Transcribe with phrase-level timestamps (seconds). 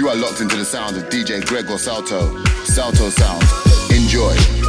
[0.00, 2.42] You are locked into the sound of DJ Gregor Salto.
[2.64, 3.42] Salto Sound.
[3.92, 4.59] Enjoy.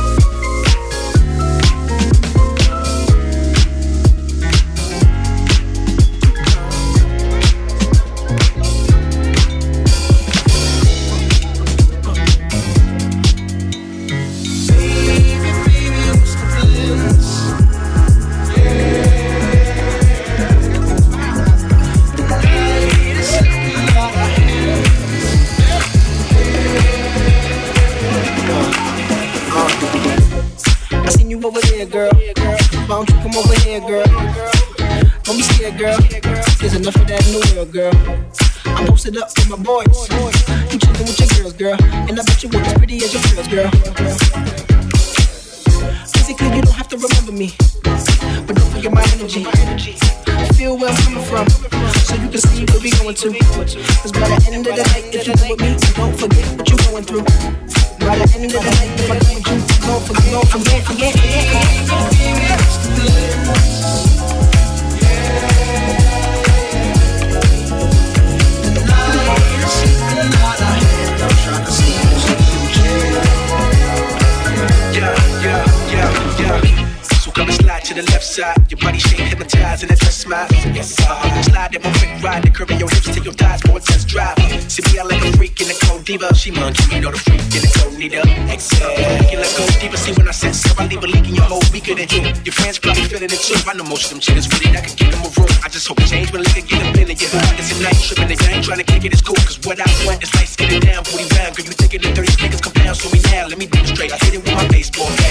[86.42, 88.26] She monkey, you know the freak in the cold needle.
[88.50, 88.98] Exhale.
[89.30, 89.94] Get let go deeper.
[89.94, 92.34] See when I set so I leave a leak in your whole weaker than you.
[92.42, 93.62] Your fans probably feeling it too.
[93.70, 95.54] I know most of them chicks really that could give them a room.
[95.62, 97.46] I just hope it change when liquor get a in your hood.
[97.62, 99.14] It's a night tripping, they ain't trying to kick it.
[99.14, 101.54] It's cool, cause what I want is nice getting down, booty round.
[101.54, 103.46] Girl, you thinking the 30 niggas come down, so me now.
[103.46, 104.10] Let me demonstrate.
[104.10, 105.31] I hit it with my baseball bat.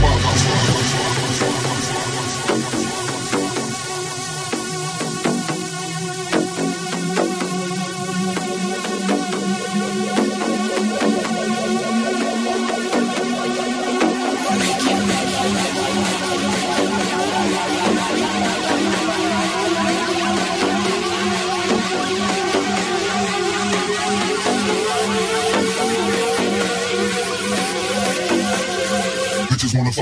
[0.00, 0.77] Mama.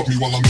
[0.07, 0.46] Me while I'm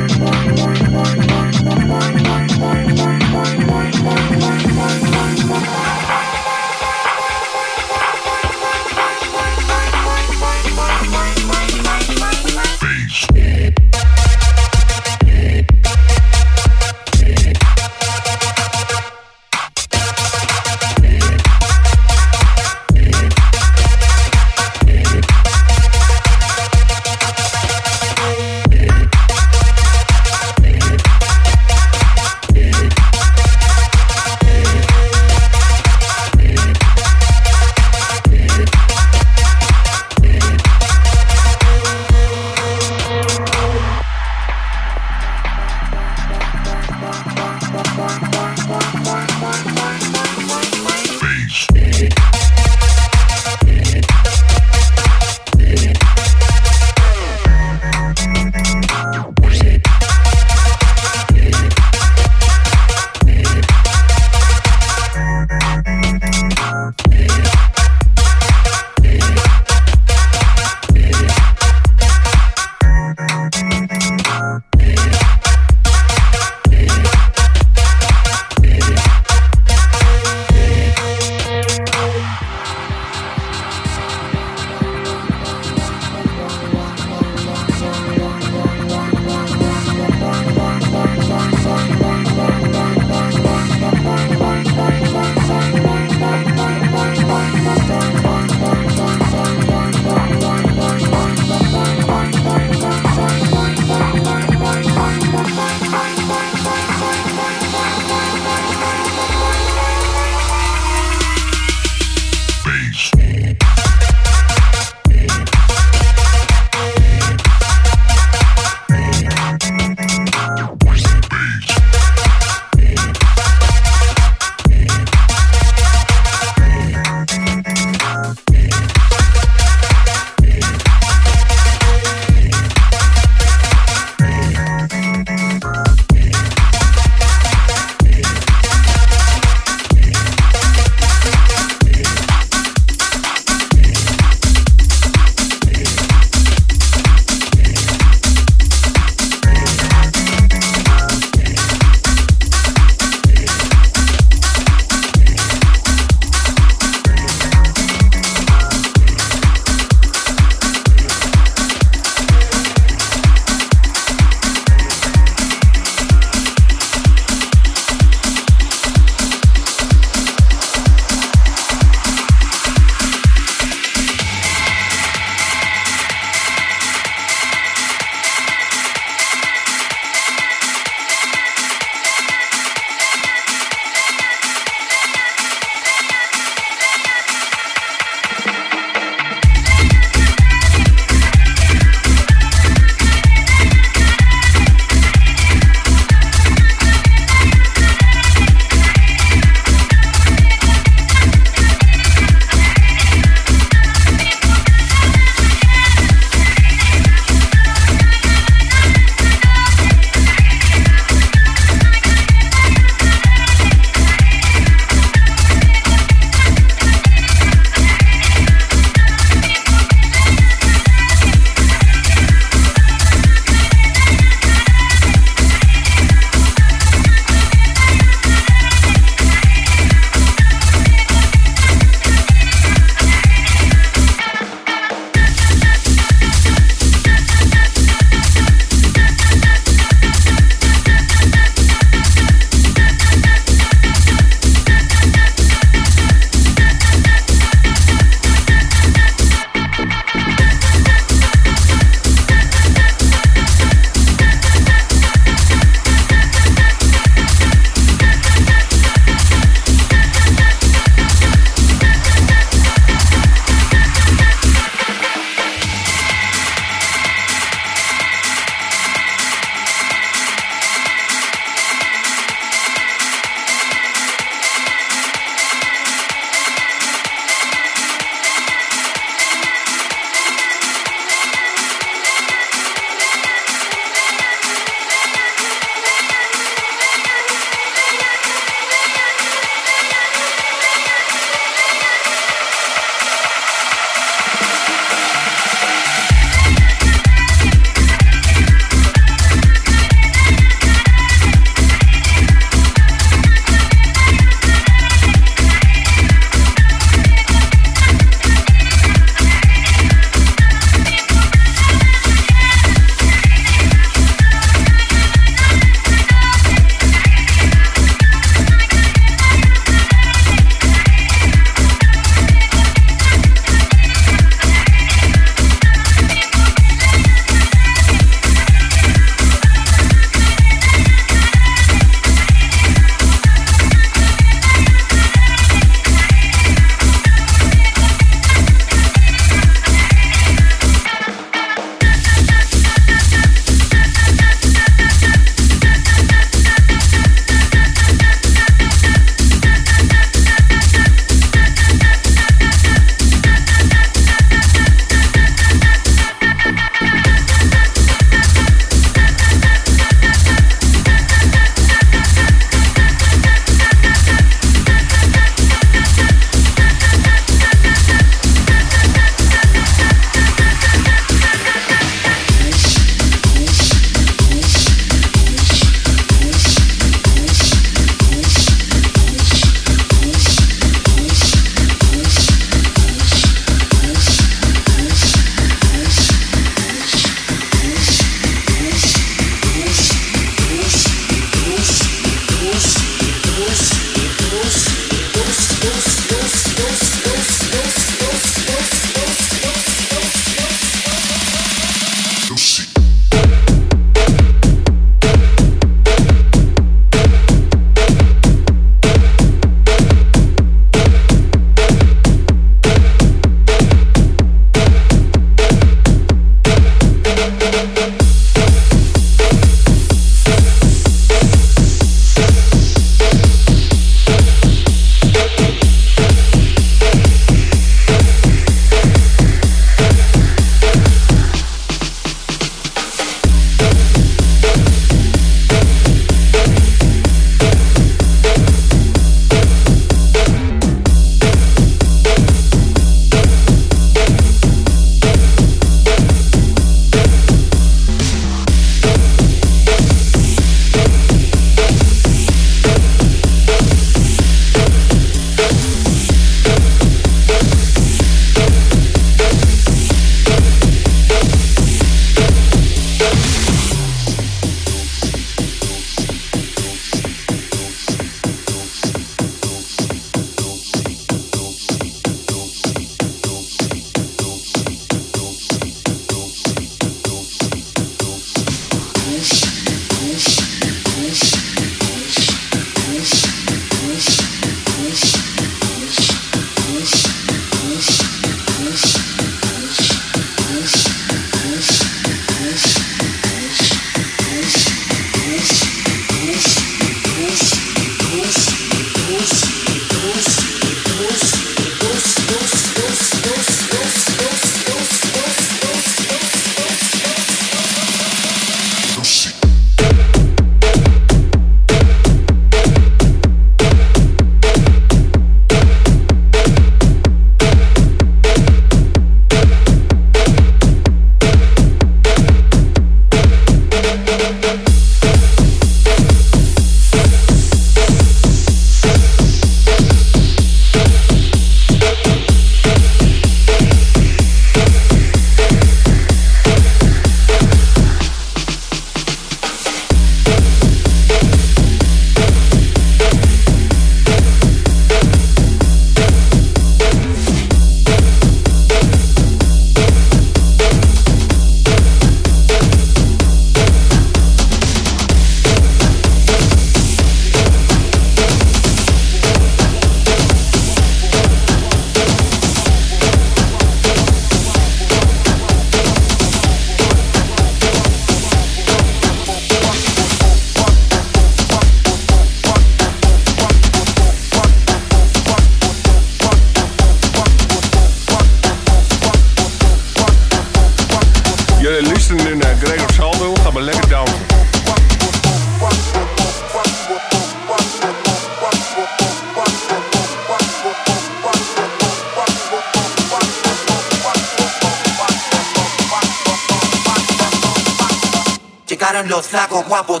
[598.88, 600.00] Llegaron los lagos guapos.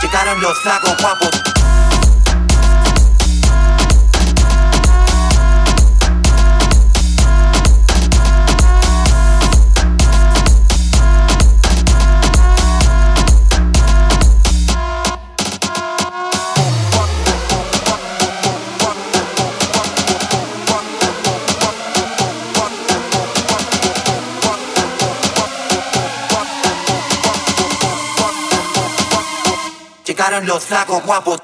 [0.00, 1.49] Llegaron los lagos guapos.
[30.30, 31.42] Llegaron los lagos guapos.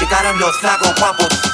[0.00, 1.47] Llegaron los lagos guapos.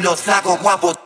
[0.00, 1.01] Los lagos guapos.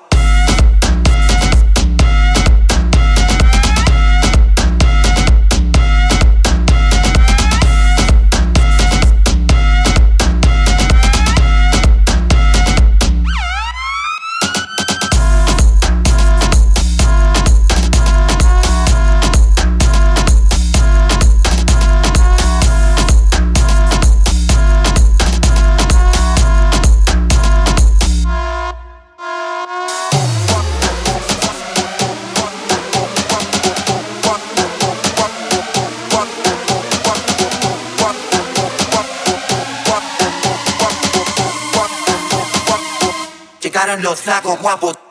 [44.26, 45.05] flaco guapo.